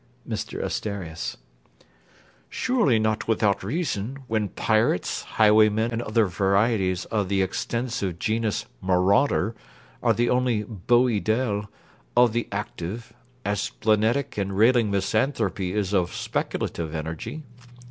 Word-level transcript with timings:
MR 0.27 0.63
ASTERIAS 0.63 1.37
Surely 2.49 2.97
not 2.97 3.27
without 3.27 3.63
reason, 3.63 4.17
when 4.25 4.49
pirates, 4.49 5.21
highwaymen, 5.37 5.91
and 5.91 6.01
other 6.01 6.25
varieties 6.25 7.05
of 7.11 7.29
the 7.29 7.43
extensive 7.43 8.17
genus 8.17 8.65
Marauder, 8.81 9.53
are 10.01 10.13
the 10.13 10.27
only 10.27 10.63
beau 10.63 11.03
idéal 11.03 11.67
of 12.17 12.33
the 12.33 12.47
active, 12.51 13.13
as 13.45 13.61
splenetic 13.61 14.39
and 14.39 14.57
railing 14.57 14.89
misanthropy 14.89 15.71
is 15.71 15.93
of 15.93 16.07
the 16.07 16.13
speculative 16.15 16.95
energy. 16.95 17.43